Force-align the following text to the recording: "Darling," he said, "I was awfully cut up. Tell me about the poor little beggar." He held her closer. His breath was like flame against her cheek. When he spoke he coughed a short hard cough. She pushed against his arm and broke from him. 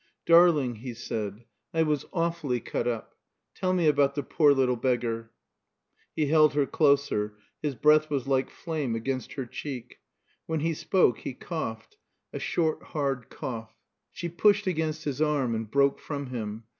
"Darling," 0.25 0.77
he 0.77 0.95
said, 0.95 1.43
"I 1.75 1.83
was 1.83 2.07
awfully 2.11 2.59
cut 2.59 2.87
up. 2.87 3.13
Tell 3.53 3.71
me 3.71 3.85
about 3.87 4.15
the 4.15 4.23
poor 4.23 4.51
little 4.51 4.75
beggar." 4.75 5.29
He 6.15 6.25
held 6.25 6.55
her 6.55 6.65
closer. 6.65 7.37
His 7.61 7.75
breath 7.75 8.09
was 8.09 8.27
like 8.27 8.49
flame 8.49 8.95
against 8.95 9.33
her 9.33 9.45
cheek. 9.45 9.99
When 10.47 10.61
he 10.61 10.73
spoke 10.73 11.19
he 11.19 11.35
coughed 11.35 11.97
a 12.33 12.39
short 12.39 12.81
hard 12.81 13.29
cough. 13.29 13.75
She 14.11 14.27
pushed 14.27 14.65
against 14.65 15.03
his 15.03 15.21
arm 15.21 15.53
and 15.53 15.69
broke 15.69 15.99
from 15.99 16.31
him. 16.31 16.63